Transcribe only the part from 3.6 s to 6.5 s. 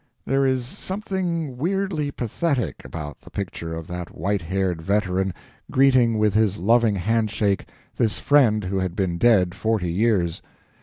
of that white haired veteran greeting with